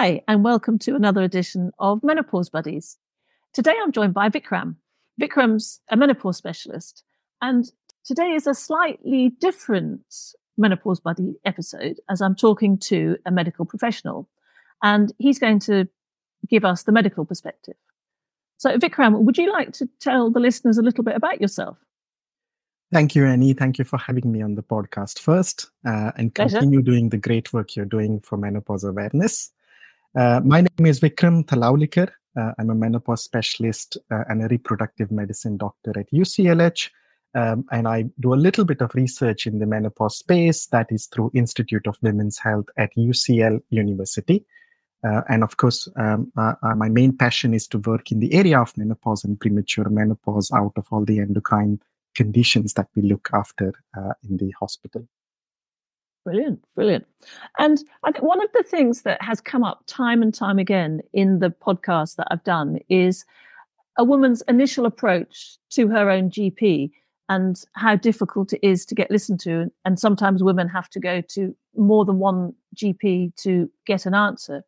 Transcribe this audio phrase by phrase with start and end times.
[0.00, 2.96] Hi, and welcome to another edition of Menopause Buddies.
[3.52, 4.76] Today I'm joined by Vikram.
[5.20, 7.04] Vikram's a menopause specialist,
[7.42, 7.70] and
[8.02, 10.00] today is a slightly different
[10.56, 14.26] Menopause Buddy episode as I'm talking to a medical professional,
[14.82, 15.86] and he's going to
[16.48, 17.76] give us the medical perspective.
[18.56, 21.76] So, Vikram, would you like to tell the listeners a little bit about yourself?
[22.90, 23.52] Thank you, Annie.
[23.52, 26.90] Thank you for having me on the podcast first uh, and continue Pleasure.
[26.90, 29.52] doing the great work you're doing for menopause awareness.
[30.16, 32.10] Uh, my name is Vikram Talaulikar.
[32.36, 36.90] Uh, I'm a menopause specialist uh, and a reproductive medicine doctor at UCLH.
[37.34, 41.06] Um, and I do a little bit of research in the menopause space that is
[41.06, 44.44] through Institute of Women's Health at UCL University.
[45.04, 48.34] Uh, and of course, um, uh, uh, my main passion is to work in the
[48.34, 51.80] area of menopause and premature menopause out of all the endocrine
[52.16, 53.72] conditions that we look after
[54.28, 55.06] in the hospital.
[56.24, 57.06] Brilliant, brilliant.
[57.58, 61.00] And I think one of the things that has come up time and time again
[61.12, 63.24] in the podcast that I've done is
[63.98, 66.90] a woman's initial approach to her own GP
[67.28, 69.70] and how difficult it is to get listened to.
[69.84, 74.64] And sometimes women have to go to more than one GP to get an answer.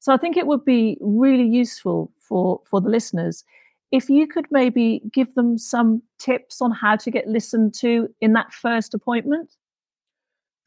[0.00, 3.44] So I think it would be really useful for, for the listeners
[3.92, 8.32] if you could maybe give them some tips on how to get listened to in
[8.32, 9.55] that first appointment.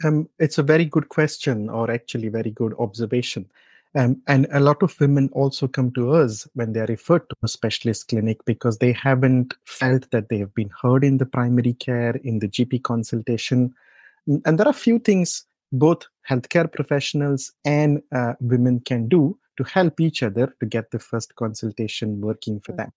[0.04, 3.50] Um, it's a very good question, or actually, very good observation.
[3.96, 7.36] Um, and a lot of women also come to us when they are referred to
[7.42, 11.74] a specialist clinic because they haven't felt that they have been heard in the primary
[11.74, 13.74] care, in the GP consultation.
[14.28, 19.64] And there are a few things both healthcare professionals and uh, women can do to
[19.64, 22.92] help each other to get the first consultation working for them.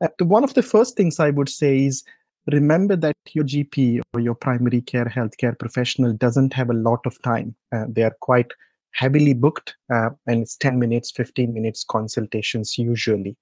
[0.00, 2.04] Uh, one of the first things I would say is
[2.46, 7.20] remember that your GP or your primary care healthcare professional doesn't have a lot of
[7.22, 7.54] time.
[7.72, 8.52] Uh, they are quite
[8.92, 13.36] heavily booked, uh, and it's 10 minutes, 15 minutes consultations usually.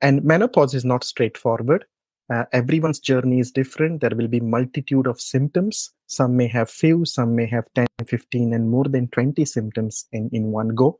[0.00, 1.84] And menopause is not straightforward.
[2.32, 4.00] Uh, everyone's journey is different.
[4.00, 5.92] There will be multitude of symptoms.
[6.06, 10.28] Some may have few, some may have 10, 15, and more than 20 symptoms in,
[10.32, 10.98] in one go.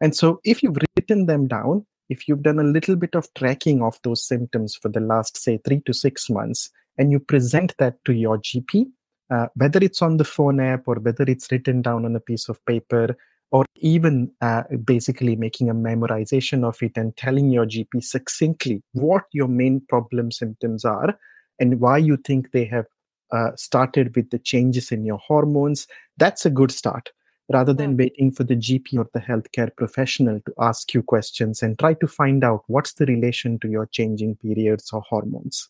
[0.00, 3.82] And so if you've written them down, if you've done a little bit of tracking
[3.82, 8.04] of those symptoms for the last, say, three to six months, and you present that
[8.04, 8.86] to your GP,
[9.30, 12.48] uh, whether it's on the phone app or whether it's written down on a piece
[12.48, 13.16] of paper,
[13.50, 19.24] or even uh, basically making a memorization of it and telling your GP succinctly what
[19.32, 21.16] your main problem symptoms are
[21.60, 22.86] and why you think they have
[23.32, 25.86] uh, started with the changes in your hormones,
[26.16, 27.10] that's a good start
[27.52, 31.78] rather than waiting for the GP or the healthcare professional to ask you questions and
[31.78, 35.68] try to find out what's the relation to your changing periods or hormones.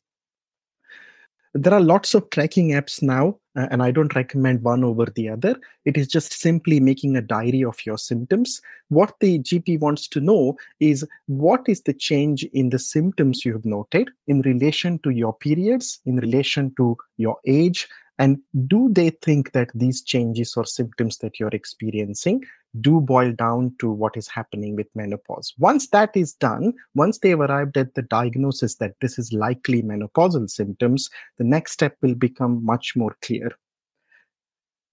[1.56, 5.54] There are lots of tracking apps now, and I don't recommend one over the other.
[5.84, 8.60] It is just simply making a diary of your symptoms.
[8.88, 13.52] What the GP wants to know is what is the change in the symptoms you
[13.52, 17.88] have noted in relation to your periods, in relation to your age,
[18.19, 22.44] and do they think that these changes or symptoms that you're experiencing
[22.80, 25.52] do boil down to what is happening with menopause?
[25.58, 30.48] Once that is done, once they've arrived at the diagnosis that this is likely menopausal
[30.48, 33.50] symptoms, the next step will become much more clear.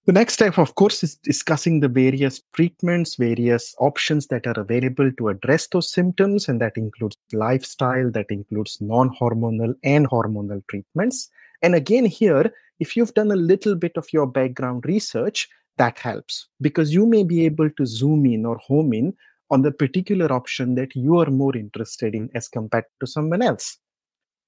[0.05, 5.11] The next step, of course, is discussing the various treatments, various options that are available
[5.19, 11.29] to address those symptoms, and that includes lifestyle, that includes non hormonal and hormonal treatments.
[11.61, 16.47] And again, here, if you've done a little bit of your background research, that helps
[16.59, 19.13] because you may be able to zoom in or home in
[19.49, 23.77] on the particular option that you are more interested in as compared to someone else.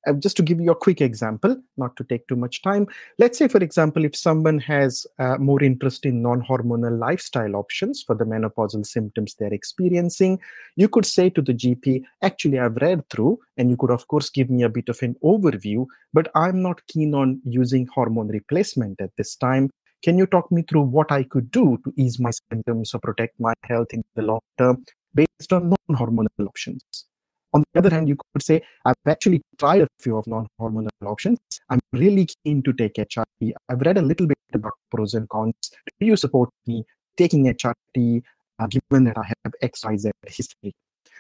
[0.05, 2.85] Uh, just to give you a quick example, not to take too much time,
[3.19, 8.03] let's say, for example, if someone has uh, more interest in non hormonal lifestyle options
[8.03, 10.39] for the menopausal symptoms they're experiencing,
[10.75, 14.29] you could say to the GP, actually, I've read through, and you could, of course,
[14.29, 18.99] give me a bit of an overview, but I'm not keen on using hormone replacement
[18.99, 19.69] at this time.
[20.03, 23.39] Can you talk me through what I could do to ease my symptoms or protect
[23.39, 24.83] my health in the long term
[25.15, 27.05] based on non hormonal options?
[27.53, 30.89] On the other hand, you could say, I've actually tried a few of non hormonal
[31.05, 31.39] options.
[31.69, 33.53] I'm really keen to take HRT.
[33.69, 35.53] I've read a little bit about pros and cons.
[35.99, 36.83] Do you support me
[37.15, 38.23] taking HRT
[38.59, 40.73] uh, given that I have XYZ history?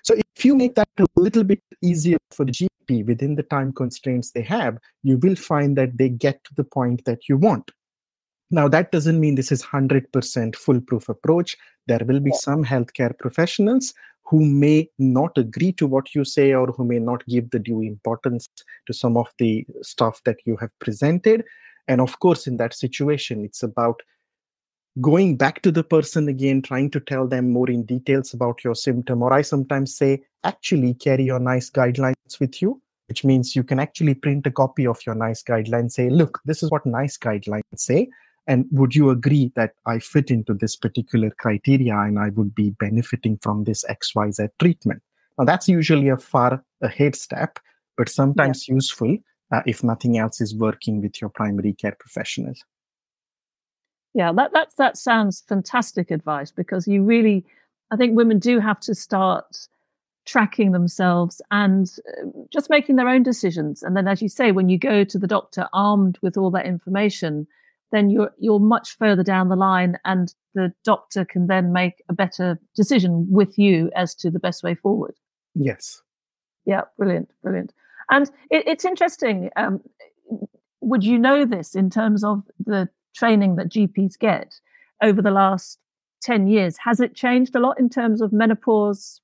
[0.03, 3.71] So if you make that a little bit easier for the GP within the time
[3.71, 7.71] constraints they have, you will find that they get to the point that you want.
[8.51, 11.55] Now, that doesn't mean this is 100% foolproof approach.
[11.87, 13.93] There will be some healthcare professionals
[14.33, 17.81] who may not agree to what you say or who may not give the due
[17.81, 18.49] importance
[18.87, 21.43] to some of the stuff that you have presented.
[21.87, 24.01] And of course, in that situation, it's about
[25.01, 28.73] going back to the person again, trying to tell them more in details about your
[28.73, 29.21] symptom.
[29.21, 33.79] Or I sometimes say, actually carry your NICE guidelines with you, which means you can
[33.79, 37.61] actually print a copy of your NICE guidelines, say, look, this is what NICE guidelines
[37.75, 38.09] say.
[38.47, 42.71] And would you agree that I fit into this particular criteria and I would be
[42.71, 45.01] benefiting from this XYZ treatment?
[45.37, 47.57] Now, that's usually a far ahead step,
[47.97, 48.75] but sometimes yeah.
[48.75, 49.17] useful
[49.51, 52.53] uh, if nothing else is working with your primary care professional.
[54.13, 57.45] Yeah, that that that sounds fantastic advice because you really,
[57.91, 59.67] I think women do have to start
[60.25, 63.83] tracking themselves and uh, just making their own decisions.
[63.83, 66.65] And then, as you say, when you go to the doctor armed with all that
[66.65, 67.47] information,
[67.93, 72.13] then you're you're much further down the line, and the doctor can then make a
[72.13, 75.15] better decision with you as to the best way forward.
[75.55, 76.01] Yes.
[76.65, 77.73] Yeah, brilliant, brilliant.
[78.09, 79.49] And it, it's interesting.
[79.55, 79.81] Um,
[80.81, 84.59] would you know this in terms of the training that GPs get
[85.01, 85.79] over the last
[86.23, 86.77] 10 years.
[86.77, 89.21] Has it changed a lot in terms of menopause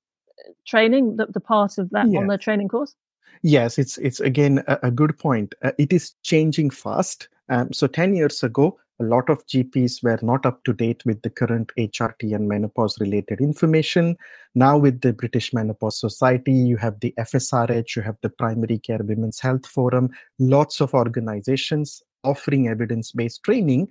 [0.47, 2.95] uh, training, the, the part of that on the training course?
[3.41, 5.55] Yes, it's it's again a, a good point.
[5.63, 7.29] Uh, it is changing fast.
[7.49, 11.21] Um, so 10 years ago, a lot of GPs were not up to date with
[11.21, 14.17] the current HRT and menopause related information.
[14.55, 18.99] Now, with the British Menopause Society, you have the FSRH, you have the Primary Care
[19.01, 23.87] Women's Health Forum, lots of organizations offering evidence-based training.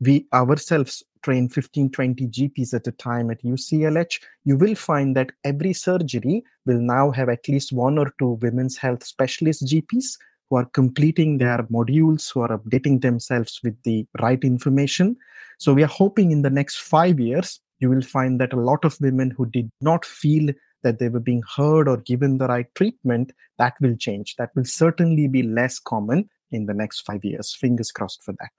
[0.00, 5.30] We ourselves train 15 20 gps at a time at uclh you will find that
[5.44, 10.18] every surgery will now have at least one or two women's health specialist gps
[10.52, 15.16] who are completing their modules who are updating themselves with the right information
[15.58, 18.84] so we are hoping in the next 5 years you will find that a lot
[18.84, 20.52] of women who did not feel
[20.82, 24.66] that they were being heard or given the right treatment that will change that will
[24.66, 27.54] certainly be less common in the next five years.
[27.54, 28.50] Fingers crossed for that.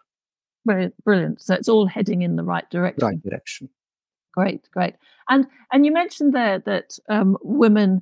[0.66, 1.42] Brilliant, brilliant.
[1.42, 3.07] So it's all heading in the right direction.
[3.07, 3.69] Right direction.
[4.34, 4.96] Great, great.
[5.30, 8.01] And and you mentioned there that um, women,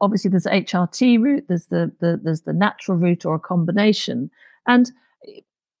[0.00, 4.30] obviously, there's the HRT route, there's the, the there's the natural route or a combination.
[4.66, 4.90] And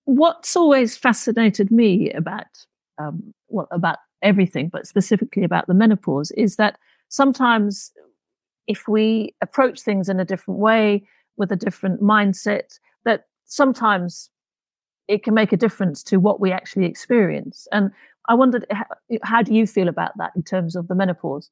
[0.04, 2.46] what's always fascinated me about
[2.98, 6.78] um, well about everything, but specifically about the menopause, is that
[7.08, 7.92] sometimes
[8.66, 11.06] if we approach things in a different way
[11.36, 14.30] with a different mindset, that sometimes
[15.08, 17.66] it can make a difference to what we actually experience.
[17.72, 17.90] And
[18.28, 18.84] I wondered, how,
[19.22, 21.50] how do you feel about that in terms of the menopause?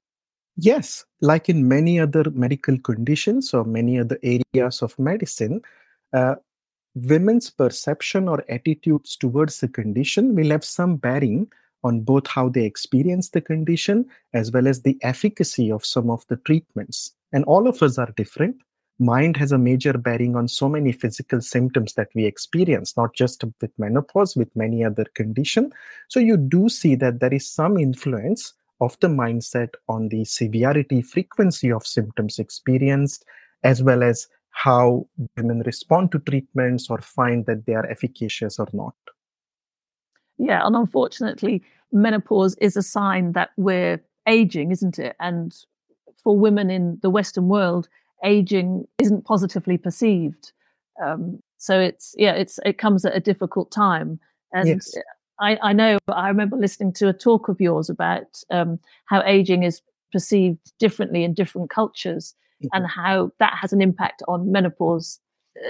[0.56, 5.60] Yes, like in many other medical conditions or many other areas of medicine,
[6.12, 6.36] uh,
[6.94, 11.46] women's perception or attitudes towards the condition will have some bearing
[11.84, 16.26] on both how they experience the condition as well as the efficacy of some of
[16.28, 17.12] the treatments.
[17.32, 18.56] And all of us are different
[18.98, 23.44] mind has a major bearing on so many physical symptoms that we experience not just
[23.60, 25.72] with menopause with many other conditions
[26.08, 31.02] so you do see that there is some influence of the mindset on the severity
[31.02, 33.24] frequency of symptoms experienced
[33.62, 35.06] as well as how
[35.36, 38.94] women respond to treatments or find that they are efficacious or not
[40.38, 41.62] yeah and unfortunately
[41.92, 45.64] menopause is a sign that we're aging isn't it and
[46.22, 47.88] for women in the western world
[48.24, 50.52] aging isn't positively perceived.
[51.02, 54.18] Um, so it's yeah, it's it comes at a difficult time,
[54.52, 54.94] and yes.
[55.40, 59.62] I, I know I remember listening to a talk of yours about um, how aging
[59.62, 59.82] is
[60.12, 62.68] perceived differently in different cultures, mm-hmm.
[62.72, 65.20] and how that has an impact on menopause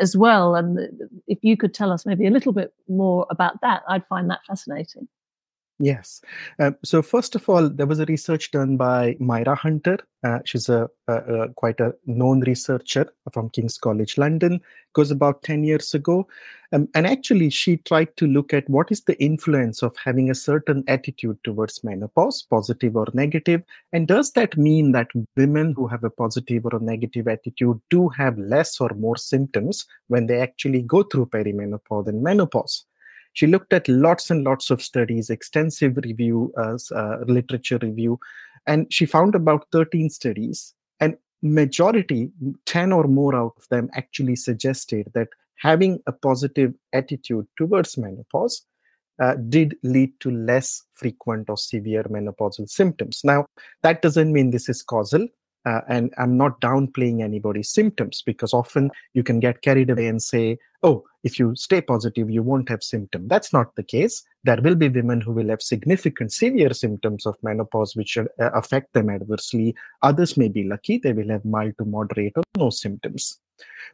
[0.01, 0.55] as well.
[0.55, 0.79] And
[1.27, 4.41] if you could tell us maybe a little bit more about that, I'd find that
[4.47, 5.09] fascinating.
[5.79, 6.23] Yes.
[6.59, 9.99] Uh, so first of all, there was a research done by Myra Hunter.
[10.25, 14.55] Uh, she's a, a, a, quite a known researcher from King's College London.
[14.55, 14.63] It
[14.95, 16.27] goes about ten years ago,
[16.73, 20.35] um, and actually she tried to look at what is the influence of having a
[20.35, 26.05] certain attitude towards menopause, positive or negative, and does that mean that women who have
[26.05, 30.81] a positive or a negative attitude do have less or more symptoms when they actually
[30.81, 32.86] go through perimenopause and menopause?
[33.37, 38.19] She looked at lots and lots of studies, extensive review, uh, uh, literature review,
[38.67, 40.73] and she found about 13 studies.
[41.01, 42.31] And majority,
[42.65, 48.63] 10 or more out of them, actually suggested that having a positive attitude towards menopause
[49.21, 53.21] uh, did lead to less frequent or severe menopausal symptoms.
[53.23, 53.45] Now,
[53.83, 55.29] that doesn't mean this is causal.
[55.67, 60.23] Uh, and I'm not downplaying anybody's symptoms because often you can get carried away and
[60.23, 63.29] say, oh, if you stay positive, you won't have symptoms.
[63.29, 64.23] That's not the case.
[64.45, 68.93] There will be women who will have significant, severe symptoms of menopause which uh, affect
[68.93, 69.75] them adversely.
[70.03, 73.41] Others may be lucky, they will have mild to moderate or no symptoms.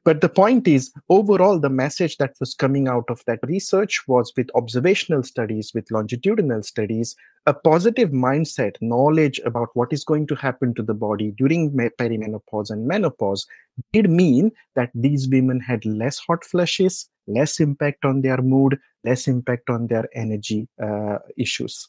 [0.04, 4.32] But the point is, overall, the message that was coming out of that research was
[4.36, 7.14] with observational studies, with longitudinal studies,
[7.46, 12.70] a positive mindset, knowledge about what is going to happen to the body during perimenopause
[12.70, 13.46] and menopause
[13.92, 19.26] did mean that these women had less hot flushes, less impact on their mood, less
[19.26, 21.88] impact on their energy uh, issues.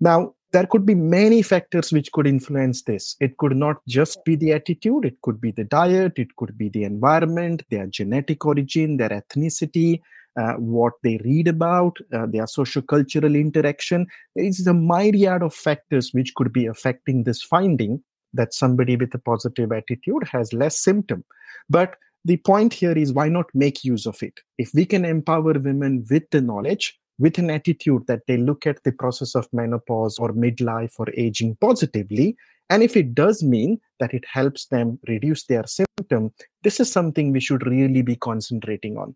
[0.00, 3.16] Now, there could be many factors which could influence this.
[3.20, 6.68] It could not just be the attitude, it could be the diet, it could be
[6.70, 10.00] the environment, their genetic origin, their ethnicity,
[10.38, 14.06] uh, what they read about, uh, their socio-cultural interaction.
[14.36, 18.02] There is a myriad of factors which could be affecting this finding
[18.34, 21.24] that somebody with a positive attitude has less symptom.
[21.68, 24.40] But the point here is why not make use of it?
[24.58, 28.82] If we can empower women with the knowledge, with an attitude that they look at
[28.84, 32.36] the process of menopause or midlife or aging positively.
[32.70, 37.32] And if it does mean that it helps them reduce their symptom, this is something
[37.32, 39.14] we should really be concentrating on.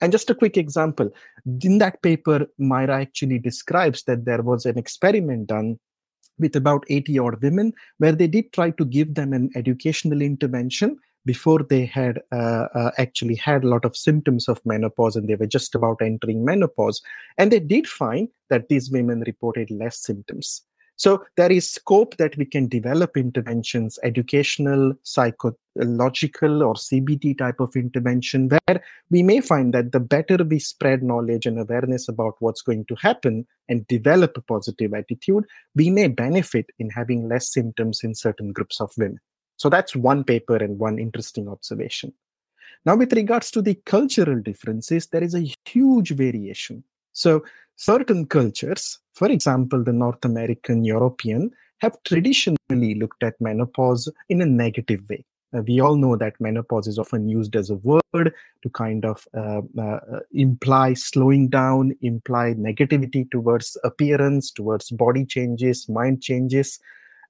[0.00, 1.10] And just a quick example
[1.62, 5.78] in that paper, Myra actually describes that there was an experiment done
[6.38, 10.96] with about 80 odd women where they did try to give them an educational intervention
[11.24, 15.34] before they had uh, uh, actually had a lot of symptoms of menopause and they
[15.34, 17.02] were just about entering menopause.
[17.36, 20.62] And they did find that these women reported less symptoms.
[20.98, 27.76] So there is scope that we can develop interventions, educational, psychological, or CBT type of
[27.76, 32.62] intervention, where we may find that the better we spread knowledge and awareness about what's
[32.62, 35.44] going to happen and develop a positive attitude,
[35.76, 39.20] we may benefit in having less symptoms in certain groups of women.
[39.56, 42.12] So that's one paper and one interesting observation.
[42.84, 46.82] Now, with regards to the cultural differences, there is a huge variation.
[47.12, 47.44] So,
[47.78, 54.46] certain cultures, for example, the North American, European, have traditionally looked at menopause in a
[54.46, 55.24] negative way.
[55.56, 59.26] Uh, we all know that menopause is often used as a word to kind of
[59.34, 66.78] uh, uh, imply slowing down, imply negativity towards appearance, towards body changes, mind changes.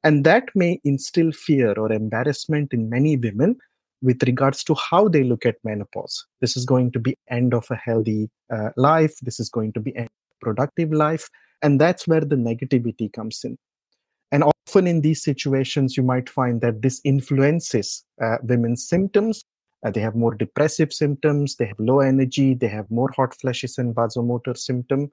[0.02, 3.56] And that may instill fear or embarrassment in many women
[4.00, 6.24] with regards to how they look at menopause.
[6.40, 9.14] This is going to be end of a healthy uh, life.
[9.20, 10.08] This is going to be end
[10.40, 11.28] productive life.
[11.62, 13.58] And that's where the negativity comes in.
[14.30, 19.42] And often in these situations, you might find that this influences uh, women's symptoms.
[19.84, 23.78] Uh, they have more depressive symptoms, they have low energy, they have more hot flashes
[23.78, 25.10] and vasomotor symptom.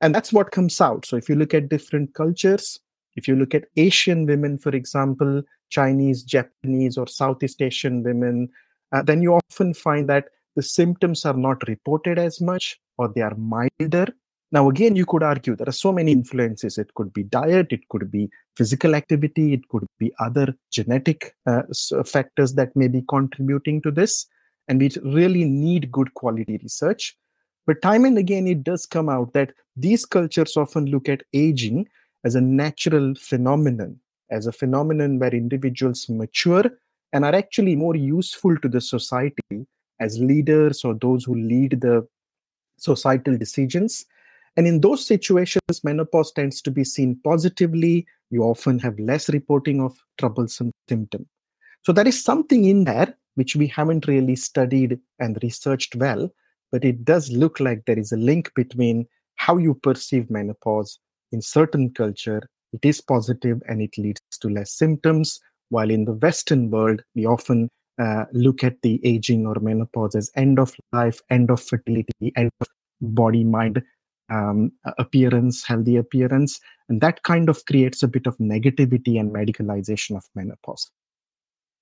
[0.00, 1.06] And that's what comes out.
[1.06, 2.80] So if you look at different cultures,
[3.16, 8.48] if you look at Asian women, for example, Chinese, Japanese, or Southeast Asian women,
[8.92, 13.20] uh, then you often find that the symptoms are not reported as much or they
[13.20, 14.06] are milder.
[14.54, 16.78] Now, again, you could argue there are so many influences.
[16.78, 21.62] It could be diet, it could be physical activity, it could be other genetic uh,
[22.06, 24.26] factors that may be contributing to this.
[24.68, 27.16] And we really need good quality research.
[27.66, 31.88] But time and again, it does come out that these cultures often look at aging
[32.22, 33.98] as a natural phenomenon,
[34.30, 36.66] as a phenomenon where individuals mature
[37.12, 39.66] and are actually more useful to the society
[39.98, 42.06] as leaders or those who lead the
[42.76, 44.06] societal decisions.
[44.56, 48.06] And in those situations, menopause tends to be seen positively.
[48.30, 51.26] You often have less reporting of troublesome symptom.
[51.82, 56.30] So there is something in there which we haven't really studied and researched well,
[56.70, 59.06] but it does look like there is a link between
[59.36, 60.98] how you perceive menopause
[61.32, 62.42] in certain culture
[62.72, 67.26] it is positive and it leads to less symptoms while in the western world we
[67.26, 67.68] often
[67.98, 72.50] uh, look at the aging or menopause as end of life end of fertility end
[72.60, 72.68] of
[73.00, 73.82] body mind
[74.30, 80.16] um, appearance healthy appearance and that kind of creates a bit of negativity and medicalization
[80.16, 80.90] of menopause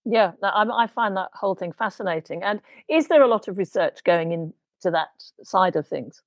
[0.04, 4.32] yeah i find that whole thing fascinating and is there a lot of research going
[4.32, 5.10] into that
[5.42, 6.22] side of things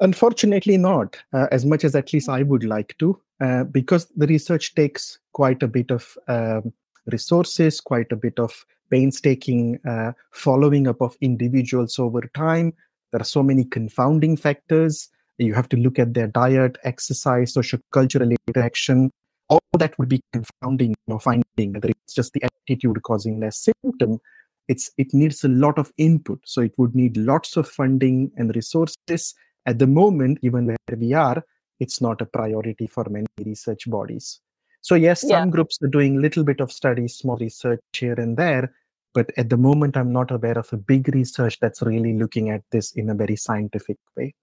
[0.00, 4.28] Unfortunately, not uh, as much as at least I would like to, uh, because the
[4.28, 6.72] research takes quite a bit of um,
[7.06, 12.74] resources, quite a bit of painstaking uh, following up of individuals over time.
[13.10, 15.08] There are so many confounding factors.
[15.38, 19.10] You have to look at their diet, exercise, social cultural interaction.
[19.48, 23.68] All that would be confounding, you know, finding whether it's just the attitude causing less
[23.82, 24.18] symptom.
[24.66, 26.40] It's it needs a lot of input.
[26.44, 29.34] So it would need lots of funding and resources
[29.68, 31.44] at the moment, even where we are,
[31.78, 34.40] it's not a priority for many research bodies.
[34.80, 35.46] So yes, some yeah.
[35.46, 38.72] groups are doing a little bit of studies, small research here and there,
[39.12, 42.62] but at the moment, I'm not aware of a big research that's really looking at
[42.70, 44.34] this in a very scientific way.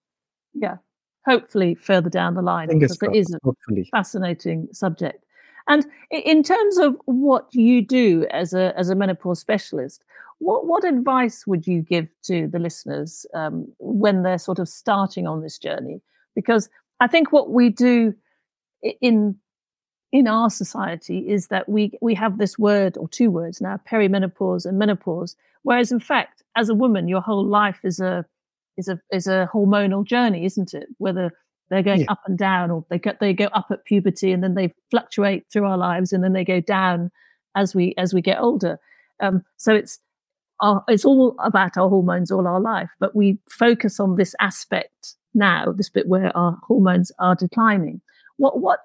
[0.56, 0.78] Yeah,
[1.26, 3.88] hopefully further down the line, Fingers because it is a hopefully.
[3.92, 5.24] fascinating subject.
[5.68, 10.04] And in terms of what you do as a as a menopause specialist,
[10.40, 15.28] what what advice would you give to the listeners um, when they're sort of starting
[15.28, 16.02] on this journey?
[16.36, 16.70] Because
[17.00, 18.14] I think what we do
[19.02, 19.36] in
[20.12, 24.66] in our society is that we we have this word or two words now perimenopause
[24.66, 28.26] and menopause whereas in fact as a woman your whole life is a
[28.78, 31.32] is a is a hormonal journey isn't it whether
[31.70, 32.12] they're going yeah.
[32.12, 35.46] up and down or they get they go up at puberty and then they fluctuate
[35.52, 37.12] through our lives and then they go down
[37.56, 38.80] as we as we get older
[39.22, 40.00] um, so it's
[40.62, 45.16] our, it's all about our hormones all our life but we focus on this aspect
[45.34, 48.02] now this bit where our hormones are declining
[48.38, 48.80] what what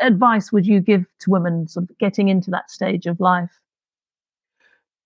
[0.00, 3.60] advice would you give to women sort of getting into that stage of life?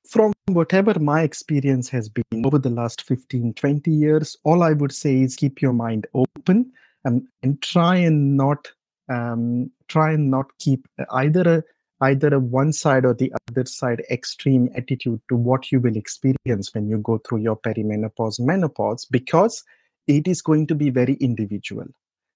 [0.09, 4.93] From whatever my experience has been over the last 15, 20 years, all I would
[4.93, 6.73] say is keep your mind open
[7.05, 8.69] and, and try and not
[9.09, 11.63] um, try and not keep either a
[12.01, 16.73] either a one side or the other side extreme attitude to what you will experience
[16.75, 19.65] when you go through your perimenopause menopause because
[20.07, 21.87] it is going to be very individual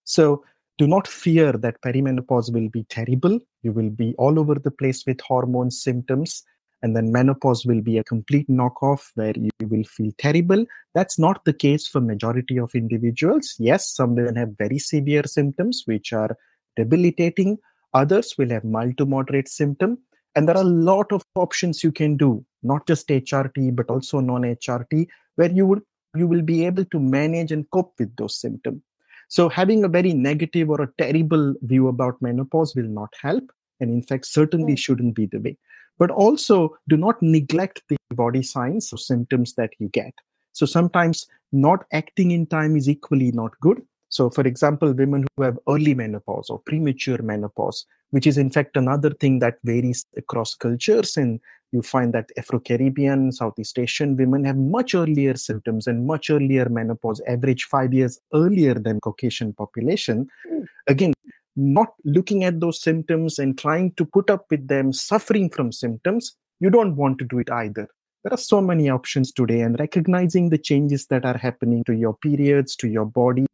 [0.04, 0.42] so
[0.78, 3.38] do not fear that perimenopause will be terrible.
[3.62, 6.42] You will be all over the place with hormone symptoms.
[6.82, 10.64] And then menopause will be a complete knockoff where you will feel terrible.
[10.94, 13.54] That's not the case for majority of individuals.
[13.58, 16.36] Yes, some will have very severe symptoms, which are
[16.76, 17.58] debilitating.
[17.94, 19.98] Others will have mild to moderate symptom.
[20.34, 24.20] And there are a lot of options you can do, not just HRT, but also
[24.20, 25.80] non-HRT, where you will
[26.14, 28.82] you will be able to manage and cope with those symptoms.
[29.28, 33.50] So having a very negative or a terrible view about menopause will not help.
[33.80, 34.76] And in fact, certainly hmm.
[34.76, 35.56] shouldn't be the way.
[35.98, 40.12] But also do not neglect the body signs or symptoms that you get.
[40.52, 43.82] So sometimes not acting in time is equally not good.
[44.08, 48.76] So, for example, women who have early menopause or premature menopause, which is in fact
[48.76, 51.16] another thing that varies across cultures.
[51.16, 51.40] And
[51.72, 56.68] you find that Afro Caribbean, Southeast Asian women have much earlier symptoms and much earlier
[56.68, 60.28] menopause, average five years earlier than Caucasian population.
[60.50, 60.66] Mm.
[60.88, 61.14] Again,
[61.56, 66.36] not looking at those symptoms and trying to put up with them, suffering from symptoms,
[66.60, 67.88] you don't want to do it either.
[68.24, 72.16] There are so many options today, and recognizing the changes that are happening to your
[72.16, 73.46] periods, to your body,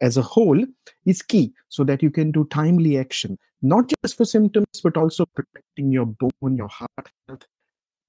[0.00, 0.64] as a whole
[1.06, 5.26] is key so that you can do timely action, not just for symptoms, but also
[5.34, 7.44] protecting your bone, your heart health.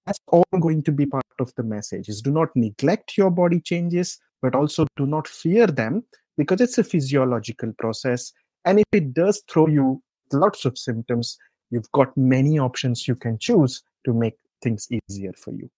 [0.05, 3.60] That's all going to be part of the message is do not neglect your body
[3.60, 6.03] changes, but also do not fear them
[6.38, 8.32] because it's a physiological process.
[8.69, 9.99] And if it does throw you
[10.32, 11.39] lots of symptoms,
[11.71, 15.71] you've got many options you can choose to make things easier for you.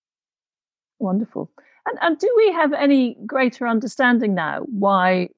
[1.00, 1.50] Wonderful.
[1.88, 5.30] And, and do we have any greater understanding now why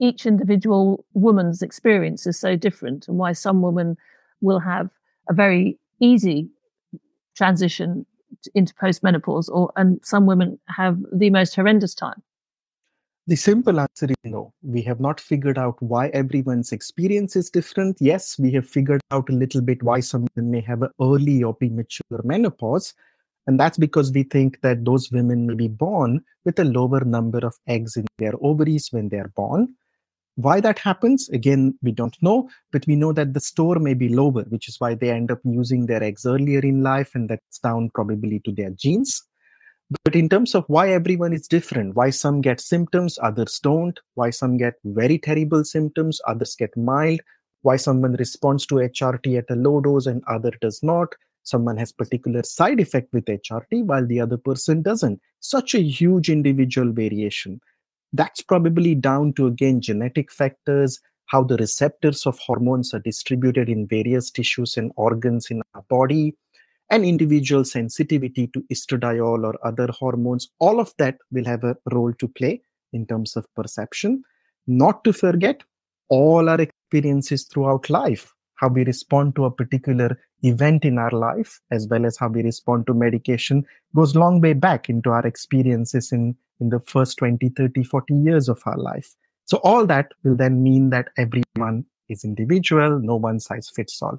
[0.00, 3.98] each individual woman's experience is so different and why some women
[4.40, 4.88] will have
[5.28, 6.48] a very easy
[7.36, 8.06] transition
[8.54, 12.22] into postmenopause or and some women have the most horrendous time
[13.26, 14.52] the simple answer is no.
[14.62, 17.96] We have not figured out why everyone's experience is different.
[18.00, 21.42] Yes we have figured out a little bit why some women may have an early
[21.42, 22.94] or premature menopause
[23.46, 27.38] and that's because we think that those women may be born with a lower number
[27.38, 29.74] of eggs in their ovaries when they're born.
[30.34, 34.08] Why that happens, again, we don't know, but we know that the store may be
[34.08, 37.58] lower, which is why they end up using their eggs earlier in life, and that's
[37.60, 39.22] down probably to their genes.
[40.04, 44.30] But in terms of why everyone is different, why some get symptoms, others don't, why
[44.30, 47.20] some get very terrible symptoms, others get mild,
[47.62, 51.92] why someone responds to HRT at a low dose and other does not, someone has
[51.92, 55.20] particular side effect with HRT while the other person doesn't.
[55.40, 57.60] Such a huge individual variation.
[58.12, 63.86] That's probably down to, again, genetic factors, how the receptors of hormones are distributed in
[63.86, 66.34] various tissues and organs in our body,
[66.90, 70.48] and individual sensitivity to estradiol or other hormones.
[70.58, 74.22] All of that will have a role to play in terms of perception.
[74.66, 75.62] Not to forget,
[76.08, 81.60] all our experiences throughout life, how we respond to a particular event in our life,
[81.70, 86.12] as well as how we respond to medication, goes long way back into our experiences
[86.12, 89.14] in in the first 20, 30, 40 years of our life.
[89.44, 94.18] So all that will then mean that everyone is individual, no one size fits all.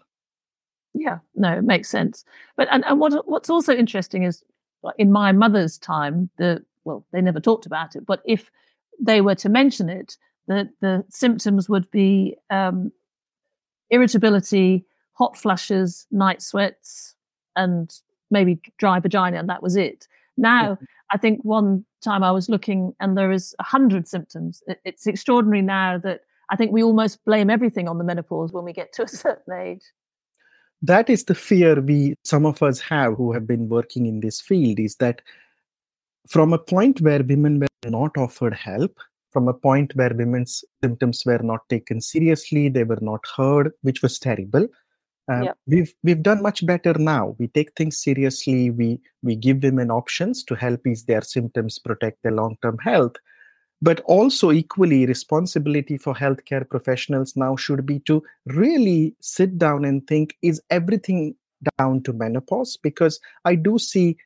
[1.00, 2.26] Yeah, no, it makes sense.
[2.56, 4.44] But and, and what what's also interesting is
[4.98, 8.50] in my mother's time, the well, they never talked about it, but if
[9.00, 12.92] they were to mention it, the the symptoms would be um,
[13.90, 17.16] irritability, hot flushes, night sweats,
[17.56, 17.94] and
[18.32, 20.08] maybe dry vagina, and that was it.
[20.38, 20.78] Now,
[21.12, 24.62] I think one time I was looking and there is a hundred symptoms.
[24.86, 28.74] It's extraordinary now that I think we almost blame everything on the menopause when we
[28.74, 29.84] get to a certain age.
[30.82, 34.40] That is the fear we some of us have who have been working in this
[34.42, 35.22] field is that
[36.28, 39.00] from a point where women were not offered help
[39.32, 44.02] from a point where women's symptoms were not taken seriously they were not heard which
[44.02, 44.68] was terrible
[45.30, 45.58] uh, yep.
[45.68, 47.36] we've we've done much better now.
[47.38, 48.70] We take things seriously.
[48.70, 53.18] We we give women options to help ease their symptoms protect their long term health
[53.82, 60.06] but also equally responsibility for healthcare professionals now should be to really sit down and
[60.08, 61.36] think is everything
[61.78, 62.78] down to menopause?
[62.78, 64.18] Because i do see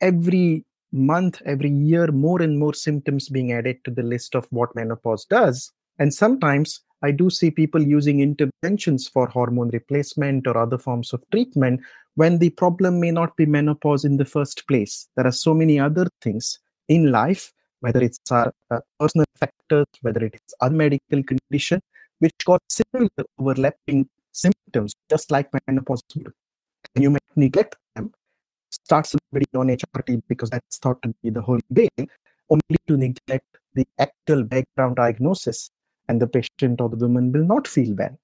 [0.00, 4.74] every month every year more and more symptoms being added to the list of what
[4.74, 5.72] menopause does.
[5.98, 11.22] And sometimes i do see people using interventions for hormone replacement or other forms of
[11.30, 11.80] treatment
[12.16, 15.08] when the problem may not be menopause in the first place.
[15.16, 20.24] There are so many other things in life whether it's our uh, personal factors, whether
[20.24, 21.80] it is our medical condition,
[22.18, 26.32] which got similar overlapping symptoms, just like menopause would.
[26.94, 28.12] And you might neglect them,
[28.70, 32.08] start somebody on HRT because that's thought to be the whole game,
[32.48, 35.70] only to neglect the actual background diagnosis,
[36.08, 38.18] and the patient or the woman will not feel well.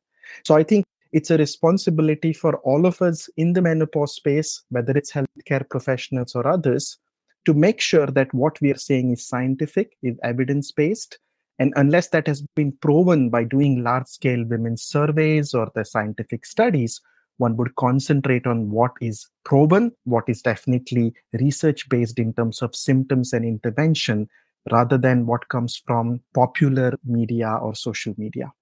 [0.45, 4.93] So I think it's a responsibility for all of us in the menopause space, whether
[4.93, 6.99] it's healthcare professionals or others,
[7.47, 11.19] to make sure that what we are saying is scientific, is evidence based.
[11.59, 16.45] And unless that has been proven by doing large scale women's surveys or the scientific
[16.45, 17.01] studies,
[17.39, 22.75] one would concentrate on what is proven, what is definitely research based in terms of
[22.75, 24.29] symptoms and intervention,
[24.71, 28.53] rather than what comes from popular media or social media.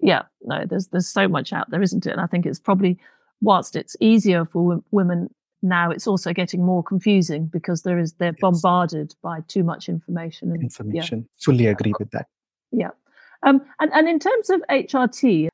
[0.00, 2.12] Yeah, no, there's there's so much out there, isn't it?
[2.12, 2.98] And I think it's probably
[3.40, 5.28] whilst it's easier for w- women
[5.62, 8.40] now it's also getting more confusing because there is they're yes.
[8.40, 11.20] bombarded by too much information and, information.
[11.20, 11.44] Yeah.
[11.44, 12.26] fully agree with that.
[12.72, 12.90] Yeah.
[13.44, 15.48] Um, and, and in terms of hrt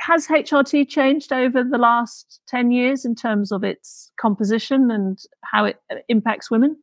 [0.00, 5.64] has hrt changed over the last 10 years in terms of its composition and how
[5.64, 6.76] it uh, impacts women?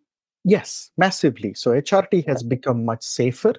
[0.44, 1.54] Yes massively.
[1.54, 3.54] So hrt has become much safer.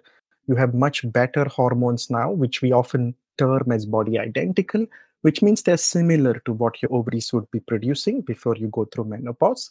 [0.48, 4.86] You have much better hormones now which we often term as body identical
[5.22, 9.04] which means they're similar to what your ovaries would be producing before you go through
[9.04, 9.70] menopause.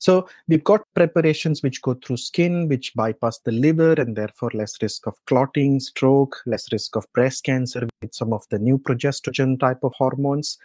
[0.00, 4.80] So we've got preparations which go through skin, which bypass the liver, and therefore less
[4.80, 9.58] risk of clotting, stroke, less risk of breast cancer with some of the new progesterone
[9.58, 10.56] type of hormones.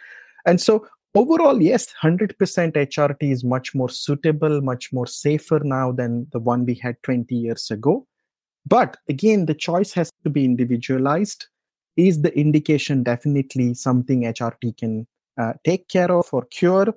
[0.45, 6.27] And so overall, yes, 100% HRT is much more suitable, much more safer now than
[6.31, 8.05] the one we had 20 years ago.
[8.67, 11.47] But again, the choice has to be individualized
[11.95, 15.07] is the indication definitely something HRT can
[15.39, 16.93] uh, take care of or cure?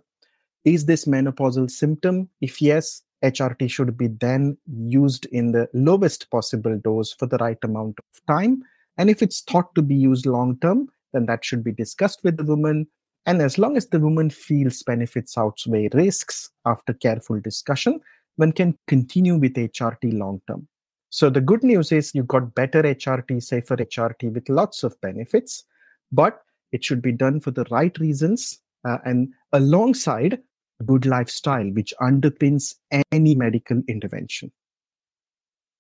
[0.65, 2.29] Is this menopausal symptom?
[2.41, 7.59] If yes, HRT should be then used in the lowest possible dose for the right
[7.63, 8.63] amount of time.
[8.99, 12.37] And if it's thought to be used long term, then that should be discussed with
[12.37, 12.87] the woman.
[13.27, 18.01] And as long as the woman feels benefits outweigh risks after careful discussion,
[18.37, 20.69] one can continue with HRT long term.
[21.11, 25.65] So the good news is you got better HRT, safer HRT with lots of benefits,
[26.13, 26.43] but
[26.73, 30.41] it should be done for the right reasons uh, and alongside
[30.85, 32.75] good lifestyle, which underpins
[33.13, 34.53] any medical intervention.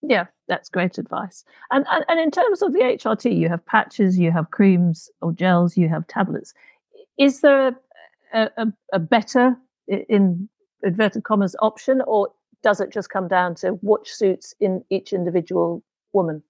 [0.02, 1.44] Yeah, that's great advice.
[1.70, 5.32] And, and and in terms of the HRT, you have patches, you have creams or
[5.32, 6.54] gels, you have tablets.
[7.18, 7.76] Is there
[8.32, 9.56] a, a, a better,
[9.88, 10.48] in
[10.82, 12.28] inverted commas, option, or
[12.66, 16.42] does it just come down to what suits in each individual woman?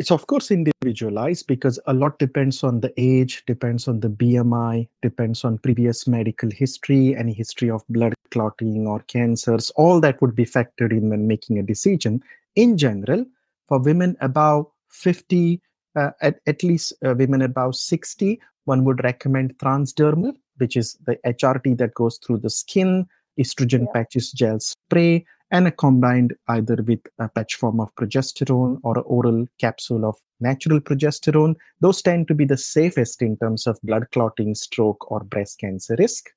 [0.00, 4.88] It's of course individualized because a lot depends on the age, depends on the BMI,
[5.00, 9.70] depends on previous medical history, any history of blood clotting or cancers.
[9.76, 12.20] All that would be factored in when making a decision.
[12.56, 13.24] In general,
[13.68, 15.60] for women above 50,
[15.94, 21.16] uh, at, at least uh, women above 60, one would recommend transdermal, which is the
[21.24, 23.06] HRT that goes through the skin,
[23.38, 23.92] estrogen yeah.
[23.94, 29.46] patches gel spray, and combined either with a patch form of progesterone or an oral
[29.58, 31.54] capsule of natural progesterone.
[31.80, 35.96] Those tend to be the safest in terms of blood clotting, stroke, or breast cancer
[35.98, 36.30] risk.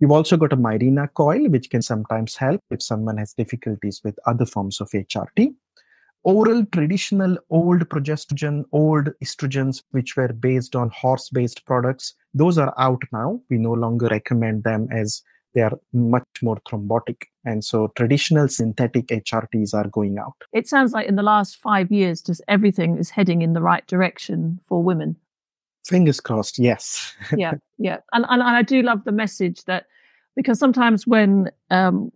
[0.00, 4.18] You've also got a Mirena coil, which can sometimes help if someone has difficulties with
[4.26, 5.54] other forms of HRT.
[6.22, 12.74] Oral traditional old progesterone, old estrogens, which were based on horse based products, those are
[12.78, 13.40] out now.
[13.48, 15.22] We no longer recommend them as
[15.54, 17.24] they are much more thrombotic.
[17.44, 20.34] And so traditional synthetic HRTs are going out.
[20.52, 23.86] It sounds like in the last five years, just everything is heading in the right
[23.86, 25.16] direction for women.
[25.86, 27.14] Fingers crossed, yes.
[27.36, 27.98] yeah, yeah.
[28.12, 29.86] And, and, and I do love the message that
[30.36, 32.12] because sometimes when um,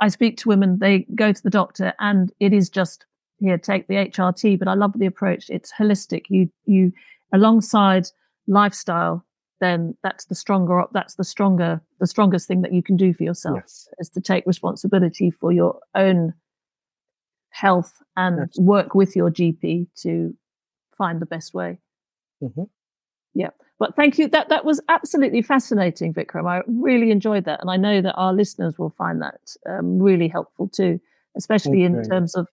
[0.00, 3.06] I speak to women, they go to the doctor and it is just
[3.40, 4.58] here, take the HRT.
[4.58, 5.48] But I love the approach.
[5.48, 6.24] It's holistic.
[6.28, 6.92] You, you,
[7.32, 8.08] alongside
[8.46, 9.24] lifestyle,
[9.60, 13.24] then that's the stronger that's the stronger the strongest thing that you can do for
[13.24, 13.88] yourself yes.
[13.98, 16.32] is to take responsibility for your own
[17.50, 18.58] health and yes.
[18.58, 20.34] work with your GP to
[20.96, 21.78] find the best way.
[22.42, 22.64] Mm-hmm.
[23.34, 24.28] Yeah, but thank you.
[24.28, 26.48] That that was absolutely fascinating, Vikram.
[26.48, 30.28] I really enjoyed that, and I know that our listeners will find that um, really
[30.28, 31.00] helpful too,
[31.36, 31.98] especially okay.
[31.98, 32.48] in terms of